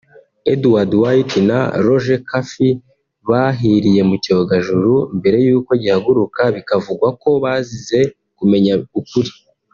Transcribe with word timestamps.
Edward 0.53 0.91
White 1.01 1.37
na 1.49 1.59
Roger 1.85 2.19
Chaffee 2.29 2.79
bahiriye 3.29 4.01
mu 4.09 4.15
cyogajuru 4.23 4.93
mbere 5.17 5.37
y'uko 5.45 5.71
gihaguruka 5.81 6.41
bikavugwa 6.55 7.07
ko 7.21 7.29
bazize 7.43 7.99
kumenya 8.37 8.73
ukuri 8.99 9.31